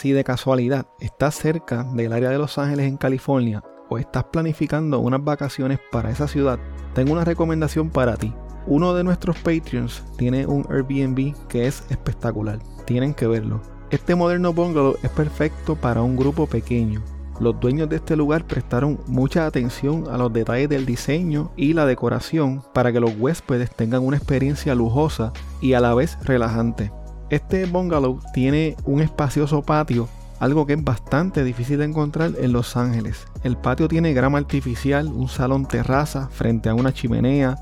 [0.00, 4.98] Si de casualidad estás cerca del área de Los Ángeles en California o estás planificando
[4.98, 6.58] unas vacaciones para esa ciudad,
[6.94, 8.32] tengo una recomendación para ti.
[8.66, 12.60] Uno de nuestros Patreons tiene un Airbnb que es espectacular.
[12.86, 13.60] Tienen que verlo.
[13.90, 17.02] Este moderno bungalow es perfecto para un grupo pequeño.
[17.38, 21.84] Los dueños de este lugar prestaron mucha atención a los detalles del diseño y la
[21.84, 26.90] decoración para que los huéspedes tengan una experiencia lujosa y a la vez relajante.
[27.30, 30.08] Este bungalow tiene un espacioso patio,
[30.40, 33.24] algo que es bastante difícil de encontrar en Los Ángeles.
[33.44, 37.54] El patio tiene grama artificial, un salón terraza frente a una chimenea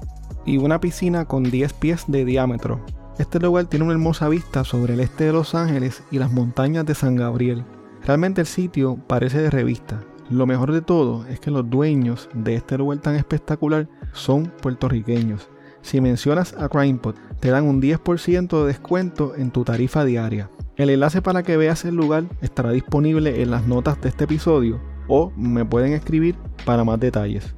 [0.46, 2.80] y una piscina con 10 pies de diámetro.
[3.19, 6.86] Este lugar tiene una hermosa vista sobre el este de Los Ángeles y las montañas
[6.86, 7.62] de San Gabriel.
[8.06, 10.00] Realmente el sitio parece de revista.
[10.30, 15.50] Lo mejor de todo es que los dueños de este lugar tan espectacular son puertorriqueños.
[15.83, 20.50] Si mencionas a CrimePod, te dan un 10% de descuento en tu tarifa diaria.
[20.77, 24.80] El enlace para que veas el lugar estará disponible en las notas de este episodio
[25.08, 27.58] o me pueden escribir para más detalles.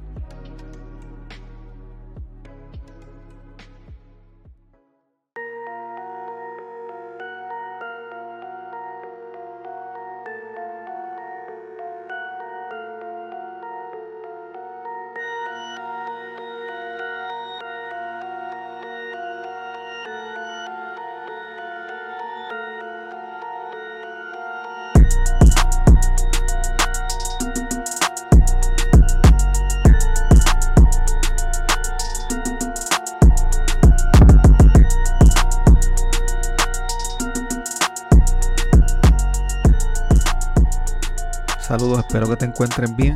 [42.61, 43.15] Encuentren bien.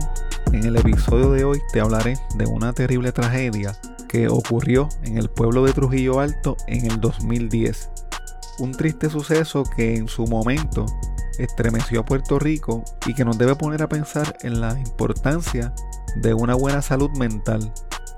[0.54, 3.76] En el episodio de hoy te hablaré de una terrible tragedia
[4.08, 7.92] que ocurrió en el pueblo de Trujillo Alto en el 2010.
[8.58, 10.88] Un triste suceso que en su momento
[11.38, 15.76] estremeció a Puerto Rico y que nos debe poner a pensar en la importancia
[16.16, 17.72] de una buena salud mental.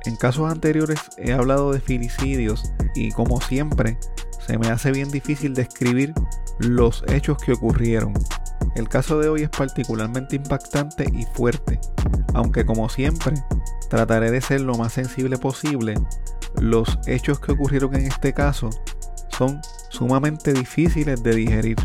[0.06, 4.00] En casos anteriores he hablado de filicidios y como siempre
[4.48, 6.14] se me hace bien difícil describir
[6.60, 8.14] los hechos que ocurrieron.
[8.78, 11.80] El caso de hoy es particularmente impactante y fuerte,
[12.36, 13.34] aunque como siempre
[13.90, 15.96] trataré de ser lo más sensible posible.
[16.62, 18.70] Los hechos que ocurrieron en este caso
[19.30, 21.78] son sumamente difíciles de digerir.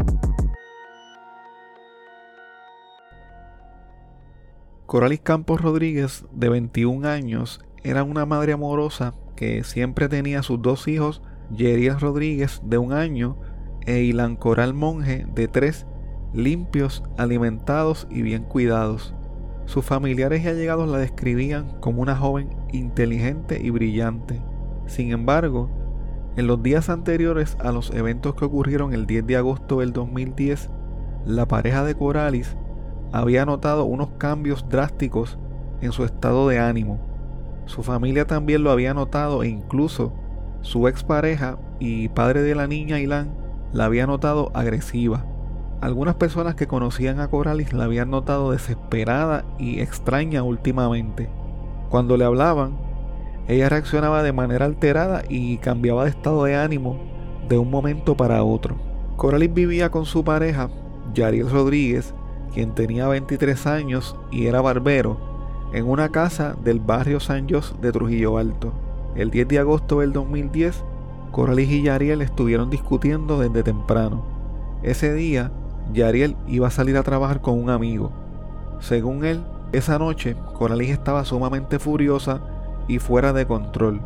[4.85, 10.61] Coralis Campos Rodríguez, de 21 años, era una madre amorosa que siempre tenía a sus
[10.61, 11.23] dos hijos,
[11.57, 13.39] Yeriel Rodríguez, de un año,
[13.87, 15.87] e Ilan Coral Monje, de 3,
[16.35, 19.15] limpios, alimentados y bien cuidados.
[19.67, 24.41] Sus familiares y allegados la describían como una joven inteligente y brillante.
[24.87, 25.71] Sin embargo,
[26.37, 30.71] en los días anteriores a los eventos que ocurrieron el 10 de agosto del 2010,
[31.27, 32.57] la pareja de Coralis
[33.13, 35.39] había notado unos cambios drásticos
[35.81, 36.99] en su estado de ánimo.
[37.67, 40.13] Su familia también lo había notado e incluso
[40.63, 43.35] su expareja y padre de la niña Ilan
[43.73, 45.27] la había notado agresiva.
[45.83, 51.29] Algunas personas que conocían a Coralis la habían notado desesperada y extraña últimamente.
[51.91, 52.79] Cuando le hablaban,
[53.49, 57.01] ella reaccionaba de manera alterada y cambiaba de estado de ánimo
[57.49, 58.77] de un momento para otro.
[59.17, 60.71] Coralis vivía con su pareja,
[61.15, 62.15] Yariel Rodríguez,
[62.55, 65.19] quien tenía 23 años y era barbero,
[65.73, 68.73] en una casa del barrio San de Trujillo Alto.
[69.17, 70.85] El 10 de agosto del 2010,
[71.33, 74.23] Coralis y Yariel estuvieron discutiendo desde temprano.
[74.85, 75.51] Ese día,
[75.93, 78.11] Yariel iba a salir a trabajar con un amigo.
[78.81, 79.43] Según él,
[79.73, 82.41] esa noche Coralis estaba sumamente furiosa
[82.89, 84.01] y fuera de control.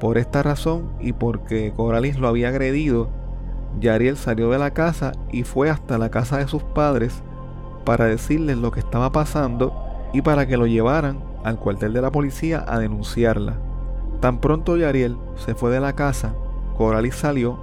[0.00, 3.08] Por esta razón y porque Coralis lo había agredido,
[3.80, 7.22] Yariel salió de la casa y fue hasta la casa de sus padres
[7.84, 9.74] para decirles lo que estaba pasando
[10.12, 13.58] y para que lo llevaran al cuartel de la policía a denunciarla.
[14.20, 16.34] Tan pronto Yariel se fue de la casa,
[16.76, 17.58] Coralis salió,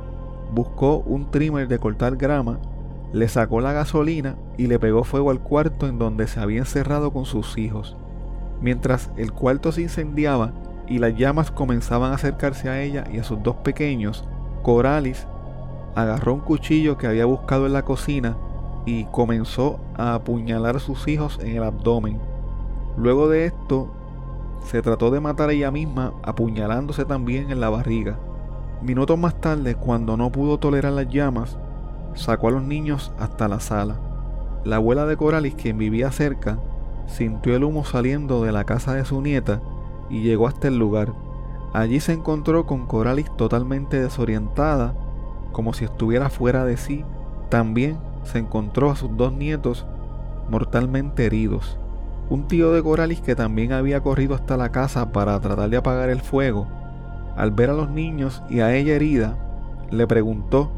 [0.54, 2.60] buscó un trimmer de cortar grama
[3.13, 7.13] le sacó la gasolina y le pegó fuego al cuarto en donde se había encerrado
[7.13, 7.95] con sus hijos.
[8.60, 10.51] Mientras el cuarto se incendiaba
[10.88, 14.25] y las llamas comenzaban a acercarse a ella y a sus dos pequeños,
[14.63, 15.27] Coralis
[15.95, 18.36] agarró un cuchillo que había buscado en la cocina
[18.86, 22.19] y comenzó a apuñalar a sus hijos en el abdomen.
[22.98, 23.94] Luego de esto,
[24.65, 28.18] se trató de matar a ella misma apuñalándose también en la barriga.
[28.81, 31.57] Minutos más tarde, cuando no pudo tolerar las llamas,
[32.15, 33.98] sacó a los niños hasta la sala.
[34.63, 36.57] La abuela de Coralis, quien vivía cerca,
[37.07, 39.62] sintió el humo saliendo de la casa de su nieta
[40.10, 41.13] y llegó hasta el lugar.
[41.74, 44.94] Allí se encontró con Coralis totalmente desorientada,
[45.51, 47.04] como si estuviera fuera de sí.
[47.50, 49.86] También se encontró a sus dos nietos
[50.50, 51.77] mortalmente heridos.
[52.30, 56.10] Un tío de Coralis que también había corrido hasta la casa para tratar de apagar
[56.10, 56.68] el fuego,
[57.36, 59.38] al ver a los niños y a ella herida,
[59.92, 60.71] le preguntó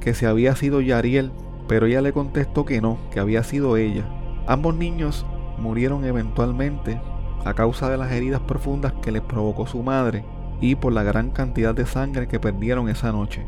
[0.00, 1.32] que si había sido Yariel,
[1.66, 4.04] pero ella le contestó que no, que había sido ella.
[4.46, 5.26] Ambos niños
[5.58, 7.00] murieron eventualmente
[7.44, 10.24] a causa de las heridas profundas que les provocó su madre
[10.60, 13.46] y por la gran cantidad de sangre que perdieron esa noche.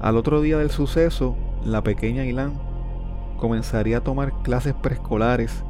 [0.00, 2.52] Al otro día del suceso, la pequeña Ilan
[3.36, 5.64] comenzaría a tomar clases preescolares.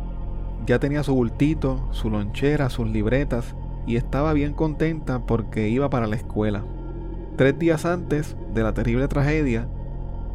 [0.67, 3.55] Ya tenía su bultito, su lonchera, sus libretas
[3.87, 6.63] y estaba bien contenta porque iba para la escuela.
[7.37, 9.69] Tres días antes de la terrible tragedia,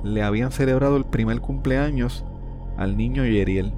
[0.06, 2.24] le habían celebrado el primer cumpleaños
[2.78, 3.74] al niño Yeriel.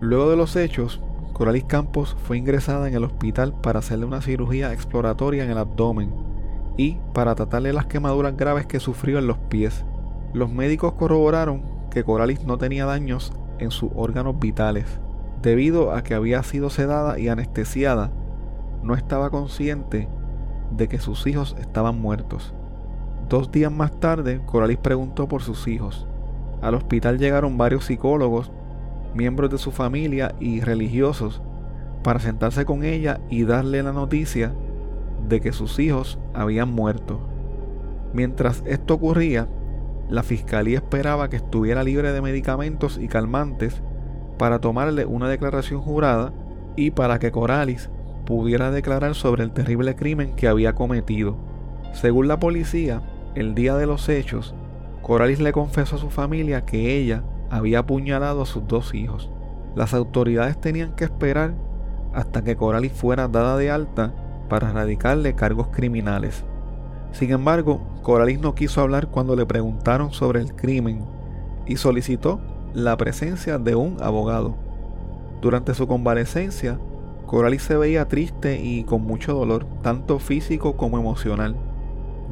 [0.00, 1.00] Luego de los hechos,
[1.34, 6.10] Coralis Campos fue ingresada en el hospital para hacerle una cirugía exploratoria en el abdomen
[6.78, 9.84] y para tratarle las quemaduras graves que sufrió en los pies.
[10.32, 14.86] Los médicos corroboraron que Coralis no tenía daños en sus órganos vitales.
[15.42, 18.10] Debido a que había sido sedada y anestesiada,
[18.82, 20.08] no estaba consciente
[20.70, 22.54] de que sus hijos estaban muertos.
[23.32, 26.06] Dos días más tarde, Coralis preguntó por sus hijos.
[26.60, 28.52] Al hospital llegaron varios psicólogos
[29.14, 31.40] miembros de su familia y religiosos
[32.04, 34.52] para sentarse con ella y darle la noticia
[35.30, 37.20] de que sus hijos habían muerto.
[38.12, 39.48] Mientras esto ocurría,
[40.10, 43.82] la fiscalía esperaba que estuviera libre de medicamentos y calmantes
[44.36, 46.34] para tomarle una declaración jurada
[46.76, 47.88] y para que Coralis
[48.26, 51.38] pudiera declarar sobre el terrible crimen que había cometido.
[51.94, 53.00] Según la policía,
[53.34, 54.54] el día de los hechos,
[55.02, 59.30] Coralis le confesó a su familia que ella había apuñalado a sus dos hijos.
[59.74, 61.54] Las autoridades tenían que esperar
[62.14, 64.14] hasta que Coralis fuera dada de alta
[64.48, 66.44] para erradicarle cargos criminales.
[67.12, 71.04] Sin embargo, Coralis no quiso hablar cuando le preguntaron sobre el crimen
[71.66, 72.40] y solicitó
[72.74, 74.56] la presencia de un abogado.
[75.40, 76.78] Durante su convalecencia,
[77.26, 81.56] Coralis se veía triste y con mucho dolor, tanto físico como emocional.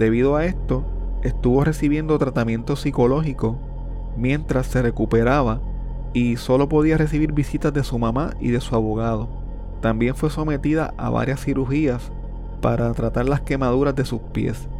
[0.00, 0.82] Debido a esto,
[1.22, 3.58] estuvo recibiendo tratamiento psicológico
[4.16, 5.60] mientras se recuperaba
[6.14, 9.28] y solo podía recibir visitas de su mamá y de su abogado.
[9.82, 12.12] También fue sometida a varias cirugías
[12.62, 14.70] para tratar las quemaduras de sus pies.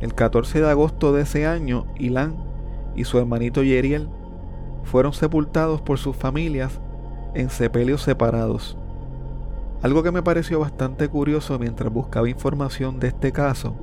[0.00, 2.34] El 14 de agosto de ese año, Ilan
[2.96, 4.08] y su hermanito Yeriel
[4.84, 6.80] fueron sepultados por sus familias
[7.34, 8.78] en sepelios separados.
[9.82, 13.74] Algo que me pareció bastante curioso mientras buscaba información de este caso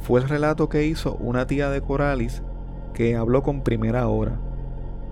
[0.00, 2.42] fue el relato que hizo una tía de Coralis
[2.94, 4.40] que habló con primera hora.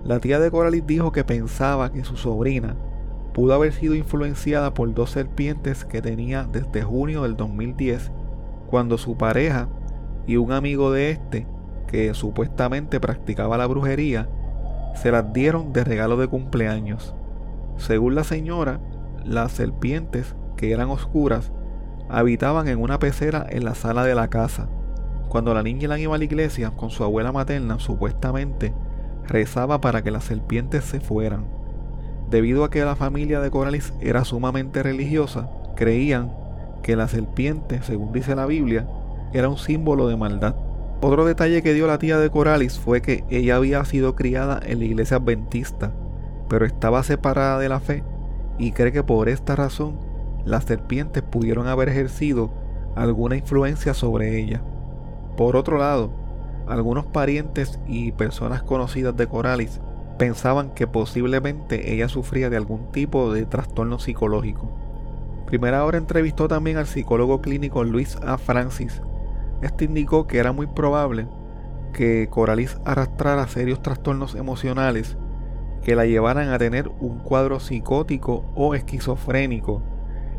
[0.03, 2.75] La tía de Coralis dijo que pensaba que su sobrina
[3.33, 8.11] pudo haber sido influenciada por dos serpientes que tenía desde junio del 2010,
[8.69, 9.69] cuando su pareja
[10.25, 11.47] y un amigo de este,
[11.87, 14.27] que supuestamente practicaba la brujería,
[14.95, 17.15] se las dieron de regalo de cumpleaños.
[17.77, 18.79] Según la señora,
[19.23, 21.51] las serpientes, que eran oscuras,
[22.09, 24.67] habitaban en una pecera en la sala de la casa.
[25.29, 28.73] Cuando la niña iba a la iglesia con su abuela materna, supuestamente
[29.27, 31.45] rezaba para que las serpientes se fueran.
[32.29, 36.31] Debido a que la familia de Coralis era sumamente religiosa, creían
[36.81, 38.87] que la serpiente, según dice la Biblia,
[39.33, 40.55] era un símbolo de maldad.
[41.01, 44.79] Otro detalle que dio la tía de Coralis fue que ella había sido criada en
[44.79, 45.91] la iglesia adventista,
[46.49, 48.03] pero estaba separada de la fe
[48.57, 49.99] y cree que por esta razón
[50.45, 52.49] las serpientes pudieron haber ejercido
[52.95, 54.61] alguna influencia sobre ella.
[55.37, 56.09] Por otro lado,
[56.67, 59.79] algunos parientes y personas conocidas de Coralis
[60.17, 64.69] pensaban que posiblemente ella sufría de algún tipo de trastorno psicológico.
[65.45, 68.37] Primera hora entrevistó también al psicólogo clínico Luis A.
[68.37, 69.01] Francis.
[69.61, 71.27] Este indicó que era muy probable
[71.93, 75.17] que Coralis arrastrara serios trastornos emocionales
[75.83, 79.83] que la llevaran a tener un cuadro psicótico o esquizofrénico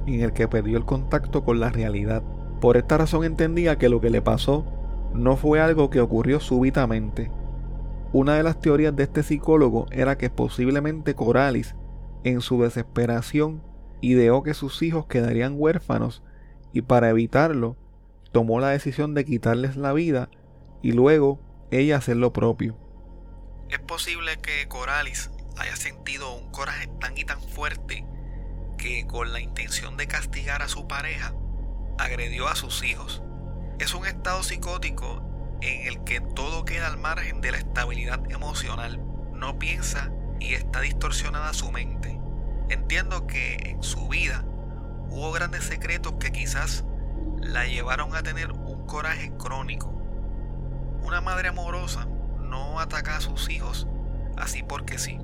[0.06, 2.22] en el que perdió el contacto con la realidad.
[2.60, 4.64] Por esta razón entendía que lo que le pasó
[5.12, 7.30] no fue algo que ocurrió súbitamente.
[8.12, 11.74] Una de las teorías de este psicólogo era que posiblemente Coralis,
[12.24, 13.62] en su desesperación,
[14.00, 16.22] ideó que sus hijos quedarían huérfanos
[16.72, 17.76] y para evitarlo,
[18.32, 20.30] tomó la decisión de quitarles la vida
[20.82, 22.76] y luego ella hacer lo propio.
[23.68, 28.06] Es posible que Coralis haya sentido un coraje tan y tan fuerte
[28.78, 31.34] que con la intención de castigar a su pareja,
[31.98, 33.22] agredió a sus hijos.
[33.78, 35.22] Es un estado psicótico
[35.60, 39.00] en el que todo queda al margen de la estabilidad emocional.
[39.32, 42.20] No piensa y está distorsionada su mente.
[42.68, 44.44] Entiendo que en su vida
[45.10, 46.84] hubo grandes secretos que quizás
[47.40, 49.92] la llevaron a tener un coraje crónico.
[51.02, 52.08] Una madre amorosa
[52.40, 53.86] no ataca a sus hijos
[54.36, 55.18] así porque sí.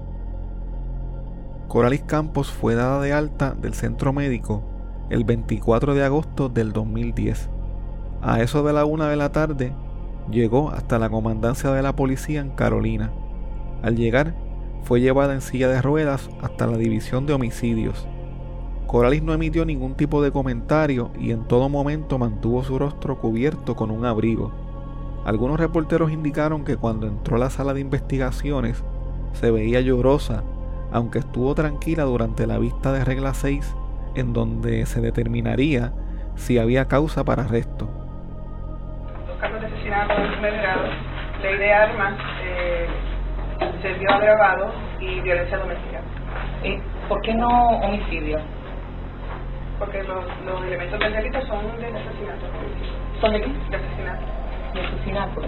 [1.68, 4.62] Coralis Campos fue dada de alta del centro médico
[5.11, 7.49] el 24 de agosto del 2010.
[8.26, 9.75] A eso de la una de la tarde
[10.31, 13.12] llegó hasta la comandancia de la policía en Carolina.
[13.83, 14.35] Al llegar,
[14.83, 18.09] fue llevada en silla de ruedas hasta la división de homicidios.
[18.87, 23.76] Coralis no emitió ningún tipo de comentario y en todo momento mantuvo su rostro cubierto
[23.76, 24.52] con un abrigo.
[25.26, 28.83] Algunos reporteros indicaron que cuando entró a la sala de investigaciones
[29.35, 30.45] se veía llorosa,
[30.93, 33.76] aunque estuvo tranquila durante la vista de regla 6,
[34.14, 35.93] en donde se determinaría
[36.37, 38.03] si había causa para arresto.
[39.95, 40.83] Asesinato en primer grado,
[41.43, 42.87] ley de armas, eh,
[43.81, 46.01] servicio agravado y violencia doméstica.
[46.65, 47.49] ¿Y por qué no
[47.79, 48.39] homicidio?
[49.79, 52.47] Porque los, los elementos del delito son de asesinato.
[53.21, 53.47] ¿Son de qué?
[53.47, 54.25] De asesinato.
[54.75, 55.43] De asesinato.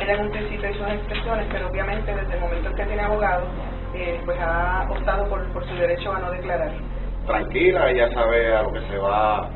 [0.00, 3.46] En un principio hizo unas expresiones, pero obviamente desde el momento en que tiene abogado,
[3.94, 6.72] eh, pues ha optado por, por su derecho a no declarar.
[7.26, 9.48] Tranquila, ella sabe a lo que se va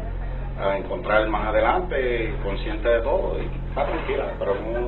[0.58, 4.80] a encontrar más adelante, consciente de todo, y está tranquila, pero no,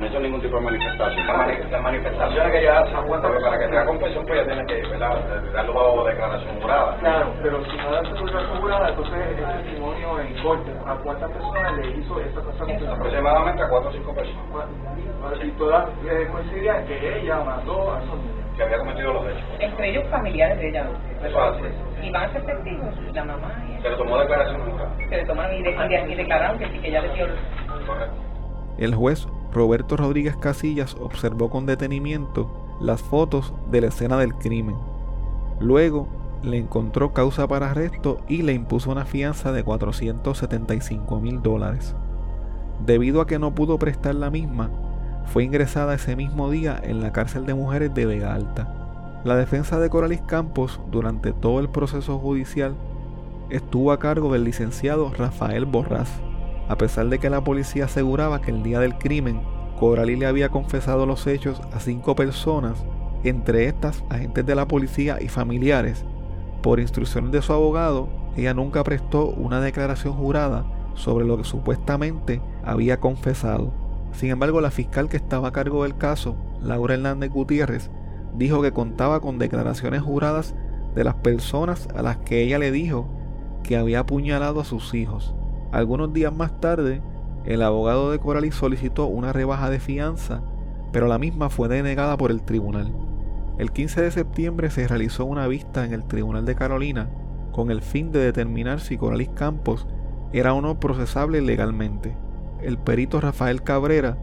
[0.00, 1.26] no hizo ningún tipo de manifestación.
[1.26, 4.38] La mani- Las manifestaciones que ya se han puesto, que para que tenga confesión, pues
[4.40, 5.42] ya tiene que ¿verdad?
[5.54, 6.96] darlo bajo declaración jurada.
[7.00, 11.76] Claro, pero si no da seguridad asegurada, entonces el testimonio en corte, ¿a cuántas personas
[11.78, 12.64] le hizo esa cosa?
[12.92, 18.16] Aproximadamente a cuatro o cinco personas Y todas eh, coincidían que ella mandó a esos
[18.18, 18.36] niños.
[18.56, 19.44] que había cometido los hechos.
[19.58, 20.86] Entre ellos familiares de ella.
[21.24, 21.62] Eso así.
[22.02, 24.90] Y van a ser testigos, la mamá y Se le tomó declaración jurada.
[24.96, 27.26] que le tomaron y, de- y de- y declararon que sí, que ella le dio.
[28.78, 34.76] El juez Roberto Rodríguez Casillas observó con detenimiento las fotos de la escena del crimen.
[35.60, 36.08] Luego
[36.42, 41.94] le encontró causa para arresto y le impuso una fianza de 475 mil dólares.
[42.86, 44.70] Debido a que no pudo prestar la misma,
[45.26, 49.20] fue ingresada ese mismo día en la cárcel de mujeres de Vega Alta.
[49.24, 52.74] La defensa de Coralis Campos durante todo el proceso judicial
[53.50, 56.10] estuvo a cargo del licenciado Rafael Borrás.
[56.70, 59.42] A pesar de que la policía aseguraba que el día del crimen
[59.80, 62.84] Coralis le había confesado los hechos a cinco personas,
[63.24, 66.04] entre estas agentes de la policía y familiares,
[66.62, 72.40] por instrucciones de su abogado, ella nunca prestó una declaración jurada sobre lo que supuestamente
[72.64, 73.72] había confesado.
[74.12, 77.90] Sin embargo, la fiscal que estaba a cargo del caso, Laura Hernández Gutiérrez,
[78.36, 80.54] dijo que contaba con declaraciones juradas
[80.94, 83.08] de las personas a las que ella le dijo
[83.64, 85.34] que había apuñalado a sus hijos.
[85.72, 87.00] Algunos días más tarde,
[87.44, 90.42] el abogado de Coralis solicitó una rebaja de fianza,
[90.92, 92.92] pero la misma fue denegada por el tribunal.
[93.58, 97.08] El 15 de septiembre se realizó una vista en el Tribunal de Carolina
[97.52, 99.86] con el fin de determinar si Coralis Campos
[100.32, 102.16] era o no procesable legalmente.
[102.62, 104.16] El perito Rafael Cabrera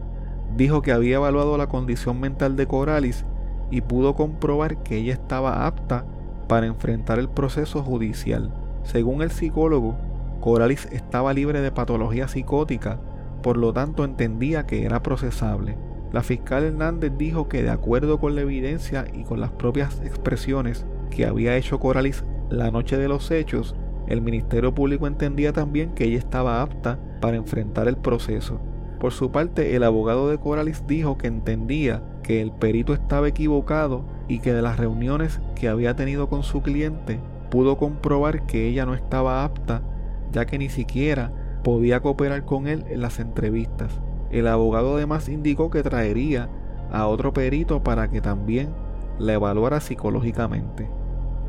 [0.56, 3.24] dijo que había evaluado la condición mental de Coralis
[3.70, 6.04] y pudo comprobar que ella estaba apta
[6.48, 8.52] para enfrentar el proceso judicial.
[8.82, 9.96] Según el psicólogo,
[10.40, 13.00] Coralis estaba libre de patología psicótica,
[13.42, 15.76] por lo tanto entendía que era procesable.
[16.12, 20.86] La fiscal Hernández dijo que de acuerdo con la evidencia y con las propias expresiones
[21.10, 23.74] que había hecho Coralis la noche de los hechos,
[24.06, 28.58] el Ministerio Público entendía también que ella estaba apta para enfrentar el proceso.
[28.98, 34.04] Por su parte, el abogado de Coralis dijo que entendía que el perito estaba equivocado
[34.28, 38.86] y que de las reuniones que había tenido con su cliente pudo comprobar que ella
[38.86, 39.82] no estaba apta,
[40.32, 41.32] ya que ni siquiera
[41.62, 44.00] podía cooperar con él en las entrevistas.
[44.30, 46.48] El abogado además indicó que traería
[46.90, 48.70] a otro perito para que también
[49.18, 50.88] la evaluara psicológicamente.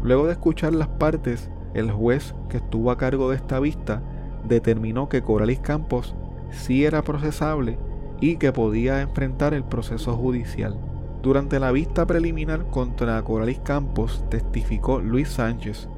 [0.02, 4.02] Luego de escuchar las partes, el juez que estuvo a cargo de esta vista
[4.48, 6.16] determinó que Coralis Campos
[6.52, 7.78] sí era procesable
[8.22, 10.78] y que podía enfrentar el proceso judicial.
[11.22, 15.90] Durante la vista preliminar contra Coralis Campos testificó Luis Sánchez,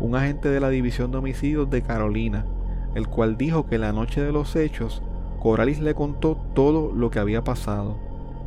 [0.00, 2.44] un agente de la División de Homicidios de Carolina,
[2.94, 5.02] el cual dijo que la noche de los hechos
[5.40, 7.96] Coralis le contó todo lo que había pasado.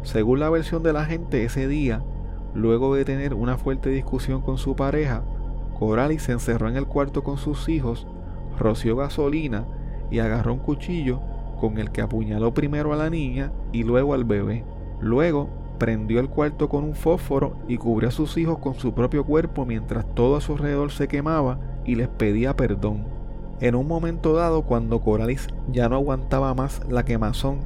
[0.04, 2.04] Según la versión del agente ese día,
[2.54, 5.24] luego de tener una fuerte discusión con su pareja,
[5.80, 8.08] Coralis se encerró en el cuarto con sus hijos,
[8.58, 9.66] roció gasolina
[10.10, 11.22] y agarró un cuchillo
[11.60, 14.66] con el que apuñaló primero a la niña y luego al bebé.
[15.00, 15.50] Luego
[15.82, 19.66] prendió el cuarto con un fósforo y cubrió a sus hijos con su propio cuerpo
[19.66, 23.04] mientras todo a su alrededor se quemaba y les pedía perdón.
[23.62, 27.62] En un momento dado, cuando Coralis ya no aguantaba más la quemazón,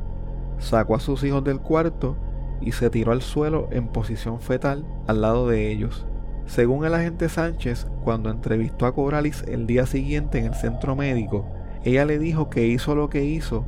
[0.60, 2.16] sacó a sus hijos del cuarto
[2.62, 6.06] y se tiró al suelo en posición fetal al lado de ellos.
[6.46, 11.48] Según el agente Sánchez, cuando entrevistó a Coralis el día siguiente en el centro médico,
[11.84, 13.66] ella le dijo que hizo lo que hizo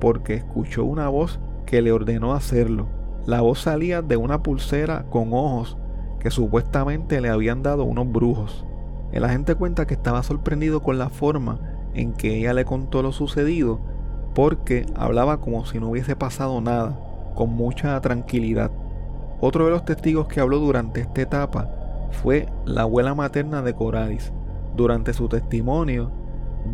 [0.00, 2.99] porque escuchó una voz que le ordenó hacerlo.
[3.30, 5.76] La voz salía de una pulsera con ojos
[6.18, 8.66] que supuestamente le habían dado unos brujos.
[9.12, 11.60] El agente cuenta que estaba sorprendido con la forma
[11.94, 13.78] en que ella le contó lo sucedido
[14.34, 16.98] porque hablaba como si no hubiese pasado nada,
[17.36, 18.72] con mucha tranquilidad.
[19.40, 21.70] Otro de los testigos que habló durante esta etapa
[22.10, 24.32] fue la abuela materna de Coralis.
[24.74, 26.10] Durante su testimonio,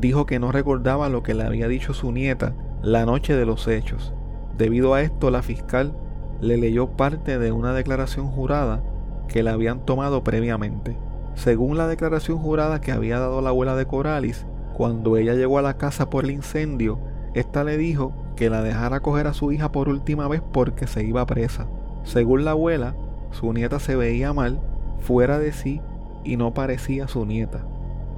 [0.01, 3.69] dijo que no recordaba lo que le había dicho su nieta la noche de los
[3.69, 4.15] hechos.
[4.57, 5.93] Debido a esto, la fiscal
[6.41, 8.83] le leyó parte de una declaración jurada
[9.29, 10.97] que le habían tomado previamente.
[11.35, 15.63] Según la declaración jurada que había dado la abuela de Coralis, cuando ella llegó a
[15.63, 16.99] la casa por el incendio,
[17.35, 21.05] esta le dijo que la dejara coger a su hija por última vez porque se
[21.05, 21.67] iba presa.
[22.05, 22.95] Según la abuela,
[23.31, 24.61] su nieta se veía mal,
[25.01, 25.81] fuera de sí
[26.25, 27.65] y no parecía su nieta.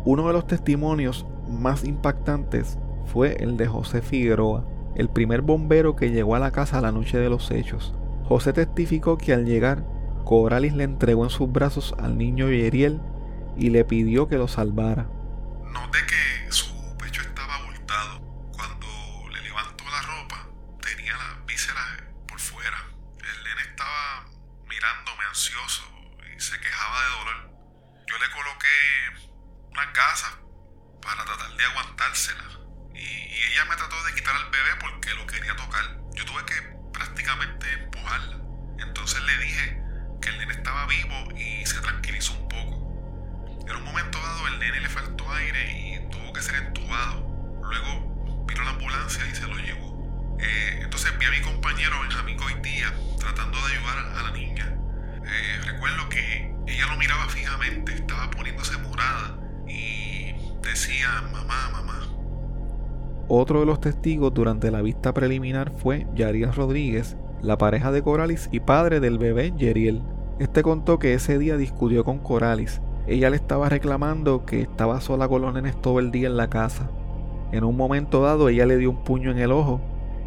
[0.05, 6.11] Uno de los testimonios más impactantes fue el de José Figueroa, el primer bombero que
[6.11, 7.95] llegó a la casa la noche de los hechos.
[8.29, 9.85] José testificó que al llegar,
[10.25, 13.01] Coralis le entregó en sus brazos al niño Yeriel
[13.57, 15.09] y le pidió que lo salvara.
[15.95, 16.38] Que
[45.39, 47.27] aire y tuvo que ser entubado.
[47.63, 50.37] Luego vino la ambulancia y se lo llevó.
[50.41, 54.79] Eh, entonces vi a mi compañero Benjamín Goitía tratando de ayudar a la niña.
[55.25, 62.01] Eh, recuerdo que ella lo miraba fijamente, estaba poniéndose morada y decía mamá, mamá.
[63.29, 68.49] Otro de los testigos durante la vista preliminar fue Yariel Rodríguez, la pareja de Coralis
[68.53, 70.03] y padre del bebé Yeriel.
[70.39, 72.81] Este contó que ese día discutió con Coralis.
[73.09, 76.51] Ella le estaba reclamando que estaba sola con los nenes todo el día en la
[76.51, 76.91] casa.
[77.53, 79.81] En un momento dado ella le dio un puño en el ojo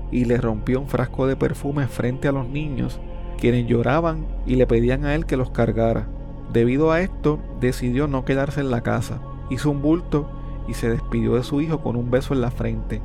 [0.10, 3.00] y le rompió un frasco de perfume frente a los niños,
[3.38, 6.08] quienes lloraban y le pedían a él que los cargara.
[6.52, 9.22] Debido a esto, decidió no quedarse en la casa.
[9.52, 10.28] Hizo un bulto
[10.67, 13.00] y se despidió de su hijo con un beso en la frente.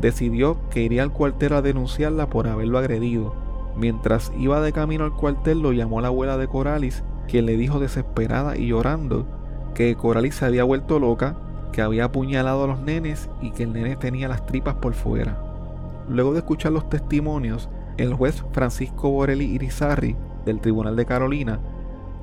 [0.00, 3.34] Decidió que iría al cuartel a denunciarla por haberlo agredido.
[3.76, 7.78] Mientras iba de camino al cuartel lo llamó la abuela de Coralis, quien le dijo
[7.78, 9.26] desesperada y llorando
[9.74, 11.36] que Coralis se había vuelto loca,
[11.72, 15.40] que había apuñalado a los nenes y que el nene tenía las tripas por fuera.
[16.08, 21.60] Luego de escuchar los testimonios, el juez Francisco Borelli Irizarri del Tribunal de Carolina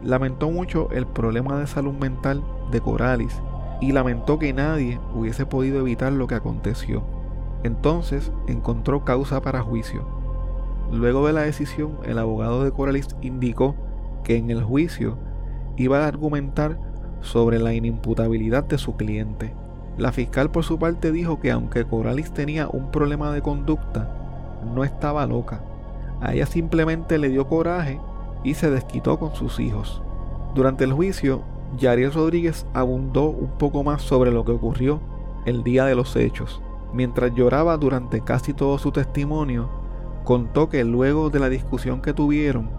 [0.03, 3.39] lamentó mucho el problema de salud mental de Coralis
[3.81, 7.03] y lamentó que nadie hubiese podido evitar lo que aconteció.
[7.63, 10.05] Entonces encontró causa para juicio.
[10.91, 13.75] Luego de la decisión, el abogado de Coralis indicó
[14.25, 15.17] que en el juicio
[15.77, 16.77] iba a argumentar
[17.21, 19.53] sobre la inimputabilidad de su cliente.
[19.97, 24.09] La fiscal por su parte dijo que aunque Coralis tenía un problema de conducta,
[24.73, 25.61] no estaba loca.
[26.19, 27.99] A ella simplemente le dio coraje
[28.43, 30.01] y se desquitó con sus hijos.
[30.53, 31.43] Durante el juicio,
[31.77, 34.99] Yariel Rodríguez abundó un poco más sobre lo que ocurrió
[35.45, 36.61] el día de los hechos.
[36.93, 39.69] Mientras lloraba durante casi todo su testimonio,
[40.23, 42.69] contó que luego de la discusión que tuvieron,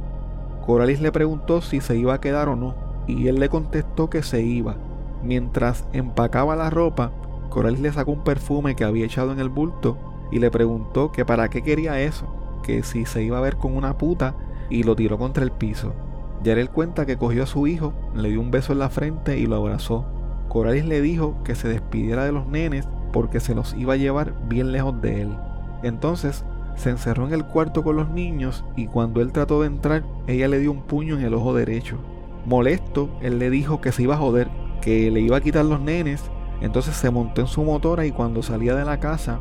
[0.66, 2.74] Coralis le preguntó si se iba a quedar o no,
[3.06, 4.76] y él le contestó que se iba.
[5.22, 7.12] Mientras empacaba la ropa,
[7.50, 9.96] Coralis le sacó un perfume que había echado en el bulto
[10.32, 12.26] y le preguntó que para qué quería eso,
[12.64, 14.34] que si se iba a ver con una puta
[14.68, 15.94] y lo tiró contra el piso.
[16.42, 19.46] Yarel cuenta que cogió a su hijo, le dio un beso en la frente y
[19.46, 20.04] lo abrazó.
[20.48, 24.34] Coralis le dijo que se despidiera de los nenes porque se los iba a llevar
[24.48, 25.36] bien lejos de él.
[25.82, 26.44] Entonces
[26.76, 30.48] se encerró en el cuarto con los niños y cuando él trató de entrar, ella
[30.48, 31.96] le dio un puño en el ojo derecho.
[32.44, 34.48] Molesto, él le dijo que se iba a joder,
[34.80, 36.30] que le iba a quitar los nenes.
[36.60, 39.40] Entonces se montó en su motora y cuando salía de la casa,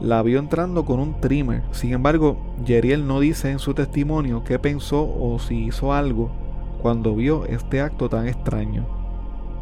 [0.00, 1.62] la vio entrando con un trimmer.
[1.70, 6.30] Sin embargo, Yeriel no dice en su testimonio qué pensó o si hizo algo
[6.82, 8.86] cuando vio este acto tan extraño.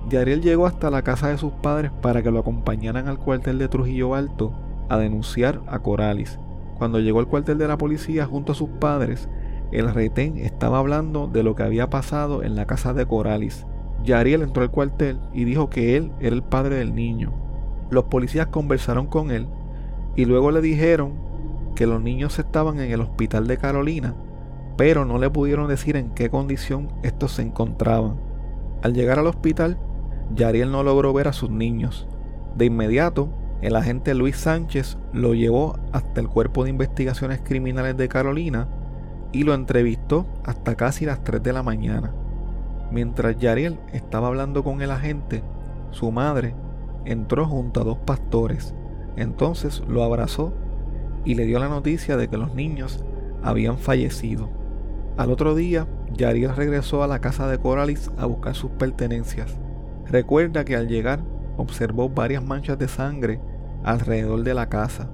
[0.08, 3.68] Yariel llegó hasta la casa de sus padres para que lo acompañaran al cuartel de
[3.68, 4.52] Trujillo Alto
[4.88, 6.38] a denunciar a Coralis.
[6.82, 9.28] Cuando llegó al cuartel de la policía junto a sus padres,
[9.70, 13.66] el retén estaba hablando de lo que había pasado en la casa de Coralis.
[14.02, 17.32] Yariel entró al cuartel y dijo que él era el padre del niño.
[17.88, 19.46] Los policías conversaron con él
[20.16, 21.12] y luego le dijeron
[21.76, 24.16] que los niños estaban en el hospital de Carolina,
[24.76, 28.16] pero no le pudieron decir en qué condición estos se encontraban.
[28.82, 29.78] Al llegar al hospital,
[30.34, 32.08] Yariel no logró ver a sus niños.
[32.56, 33.28] De inmediato,
[33.62, 38.66] el agente Luis Sánchez lo llevó hasta el Cuerpo de Investigaciones Criminales de Carolina
[39.30, 42.12] y lo entrevistó hasta casi las 3 de la mañana.
[42.90, 45.44] Mientras Yariel estaba hablando con el agente,
[45.92, 46.56] su madre
[47.04, 48.74] entró junto a dos pastores.
[49.16, 50.52] Entonces lo abrazó
[51.24, 53.04] y le dio la noticia de que los niños
[53.44, 54.50] habían fallecido.
[55.16, 59.56] Al otro día, Yariel regresó a la casa de Coralis a buscar sus pertenencias.
[60.06, 61.20] Recuerda que al llegar
[61.56, 63.40] observó varias manchas de sangre
[63.84, 65.08] alrededor de la casa.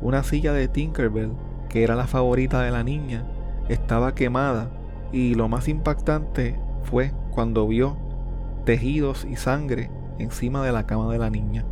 [0.00, 1.32] Una silla de Tinkerbell,
[1.68, 3.24] que era la favorita de la niña,
[3.68, 4.70] estaba quemada
[5.12, 7.96] y lo más impactante fue cuando vio
[8.64, 11.64] tejidos y sangre encima de la cama de la niña.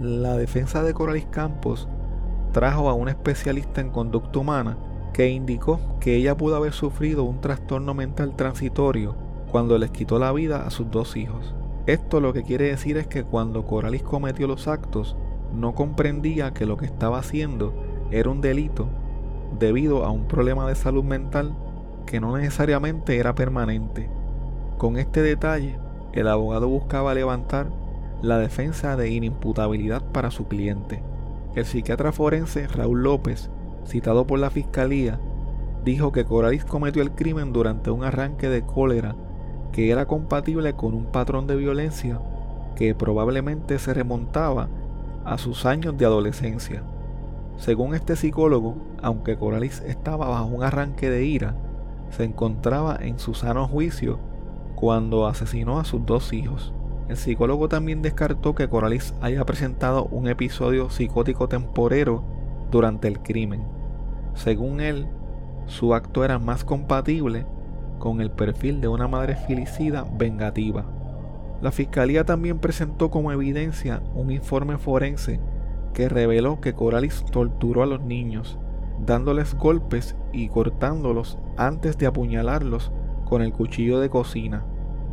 [0.00, 1.88] La defensa de Coralis Campos
[2.52, 4.76] trajo a un especialista en conducta humana
[5.12, 9.14] que indicó que ella pudo haber sufrido un trastorno mental transitorio
[9.50, 11.54] cuando les quitó la vida a sus dos hijos.
[11.86, 15.16] Esto lo que quiere decir es que cuando Coralis cometió los actos,
[15.54, 17.72] no comprendía que lo que estaba haciendo
[18.10, 18.88] era un delito
[19.58, 21.54] debido a un problema de salud mental
[22.06, 24.08] que no necesariamente era permanente.
[24.78, 25.78] Con este detalle,
[26.12, 27.68] el abogado buscaba levantar
[28.22, 31.02] la defensa de inimputabilidad para su cliente.
[31.54, 33.50] El psiquiatra forense Raúl López,
[33.86, 35.18] citado por la fiscalía,
[35.84, 39.14] dijo que Coralis cometió el crimen durante un arranque de cólera
[39.72, 42.20] que era compatible con un patrón de violencia
[42.76, 44.68] que probablemente se remontaba
[45.24, 46.82] a sus años de adolescencia.
[47.56, 51.54] Según este psicólogo, aunque Coralis estaba bajo un arranque de ira,
[52.10, 54.18] se encontraba en su sano juicio
[54.74, 56.72] cuando asesinó a sus dos hijos.
[57.08, 62.24] El psicólogo también descartó que Coralis haya presentado un episodio psicótico temporero
[62.70, 63.62] durante el crimen.
[64.34, 65.06] Según él,
[65.66, 67.46] su acto era más compatible
[67.98, 70.84] con el perfil de una madre filicida vengativa.
[71.64, 75.40] La fiscalía también presentó como evidencia un informe forense
[75.94, 78.58] que reveló que Coralis torturó a los niños,
[79.00, 82.92] dándoles golpes y cortándolos antes de apuñalarlos
[83.24, 84.62] con el cuchillo de cocina.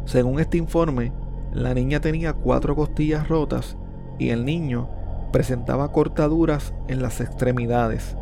[0.03, 1.13] Según este informe,
[1.53, 3.77] la niña tenía cuatro costillas rotas
[4.19, 4.89] y el niño
[5.31, 8.17] presentaba cortaduras en las extremidades.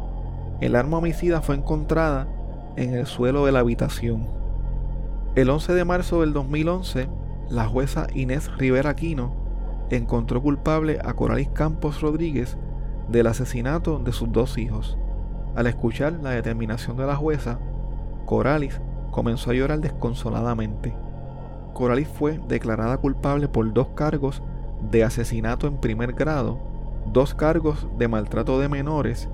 [0.61, 2.27] El arma homicida fue encontrada
[2.75, 4.27] en el suelo de la habitación.
[5.33, 7.09] El 11 de marzo del 2011,
[7.49, 9.33] la jueza Inés Rivera Aquino
[9.89, 12.57] encontró culpable a Coralis Campos Rodríguez
[13.09, 14.97] del asesinato de sus dos hijos.
[15.55, 17.59] Al escuchar la determinación de la jueza,
[18.25, 20.95] Coralis comenzó a llorar desconsoladamente.
[21.73, 24.43] Coralis fue declarada culpable por dos cargos
[24.91, 26.59] de asesinato en primer grado,
[27.12, 29.27] dos cargos de maltrato de menores,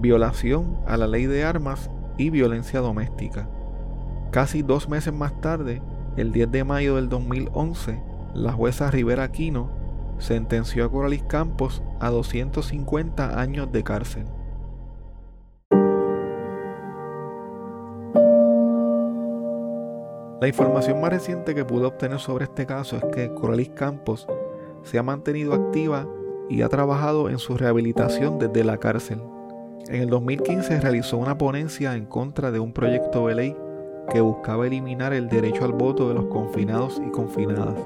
[0.00, 3.46] violación a la ley de armas y violencia doméstica.
[4.30, 5.82] Casi dos meses más tarde,
[6.16, 7.98] el 10 de mayo del 2011,
[8.34, 9.70] la jueza Rivera Aquino
[10.18, 14.24] sentenció a Coralis Campos a 250 años de cárcel.
[20.40, 24.26] La información más reciente que pude obtener sobre este caso es que Coralis Campos
[24.82, 26.06] se ha mantenido activa
[26.50, 29.22] y ha trabajado en su rehabilitación desde la cárcel.
[29.88, 33.56] En el 2015 realizó una ponencia en contra de un proyecto de ley
[34.10, 37.78] que buscaba eliminar el derecho al voto de los confinados y confinadas.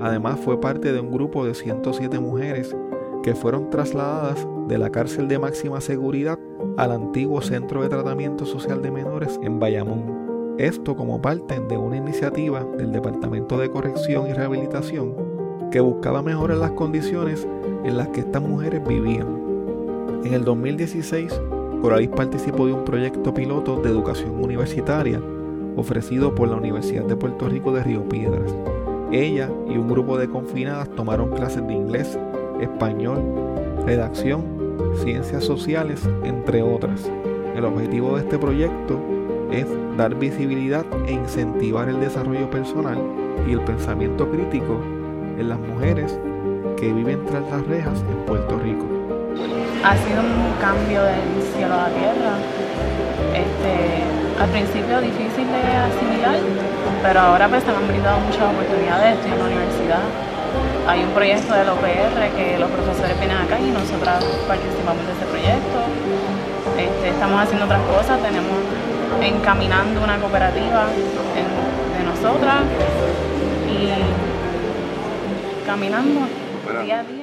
[0.00, 2.74] Además fue parte de un grupo de 107 mujeres
[3.22, 6.38] que fueron trasladadas de la cárcel de máxima seguridad
[6.76, 10.56] al antiguo Centro de Tratamiento Social de Menores en Bayamón.
[10.58, 15.14] Esto como parte de una iniciativa del Departamento de Corrección y Rehabilitación
[15.70, 17.46] que buscaba mejorar las condiciones
[17.84, 19.40] en las que estas mujeres vivían.
[20.24, 21.40] En el 2016,
[21.80, 25.20] Coralis participó de un proyecto piloto de educación universitaria
[25.76, 28.54] ofrecido por la Universidad de Puerto Rico de Río Piedras.
[29.12, 32.18] Ella y un grupo de confinadas tomaron clases de inglés,
[32.60, 33.22] español,
[33.84, 34.44] redacción,
[35.02, 37.10] ciencias sociales, entre otras.
[37.56, 39.00] El objetivo de este proyecto
[39.50, 42.98] es dar visibilidad e incentivar el desarrollo personal
[43.48, 44.80] y el pensamiento crítico
[45.38, 46.18] en las mujeres
[46.76, 48.86] que viven tras las rejas en Puerto Rico.
[49.82, 52.36] Ha sido un cambio del cielo a la tierra.
[54.40, 56.38] Al principio difícil de asimilar,
[57.02, 60.00] pero ahora pues se me han brindado muchas oportunidades, estoy en la universidad,
[60.88, 65.26] hay un proyecto del OPR que los profesores vienen acá y nosotras participamos de ese
[65.26, 65.78] proyecto.
[66.78, 68.56] Este, estamos haciendo otras cosas, tenemos
[69.20, 72.62] encaminando una cooperativa de nosotras
[73.68, 73.92] y
[75.66, 76.20] caminando
[76.82, 77.19] día a día.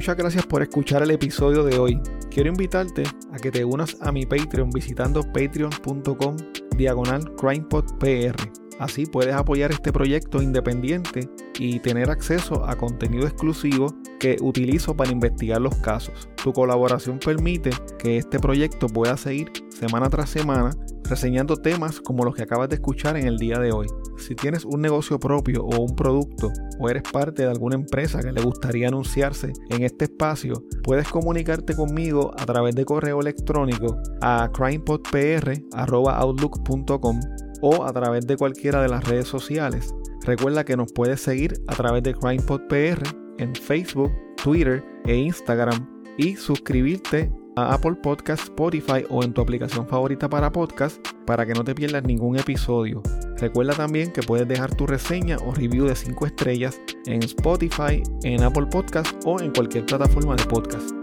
[0.00, 2.00] Muchas gracias por escuchar el episodio de hoy.
[2.30, 3.02] Quiero invitarte
[3.34, 6.36] a que te unas a mi Patreon visitando patreon.com
[6.74, 8.34] diagonal crimepodpr.
[8.78, 15.12] Así puedes apoyar este proyecto independiente y tener acceso a contenido exclusivo que utilizo para
[15.12, 16.30] investigar los casos.
[16.42, 20.70] Tu colaboración permite que este proyecto pueda seguir semana tras semana
[21.10, 23.88] reseñando temas como los que acabas de escuchar en el día de hoy.
[24.16, 28.32] Si tienes un negocio propio o un producto o eres parte de alguna empresa que
[28.32, 34.48] le gustaría anunciarse en este espacio, puedes comunicarte conmigo a través de correo electrónico a
[34.52, 37.20] crimepodpr.outlook.com
[37.62, 39.92] o a través de cualquiera de las redes sociales.
[40.24, 43.02] Recuerda que nos puedes seguir a través de CrimePodPR
[43.38, 49.86] en Facebook, Twitter e Instagram y suscribirte a Apple Podcast, Spotify o en tu aplicación
[49.86, 53.02] favorita para podcast para que no te pierdas ningún episodio.
[53.38, 58.42] Recuerda también que puedes dejar tu reseña o review de 5 estrellas en Spotify, en
[58.42, 60.99] Apple Podcast o en cualquier plataforma de podcast.